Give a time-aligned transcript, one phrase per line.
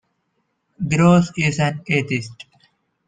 [0.89, 2.45] Gross is an atheist.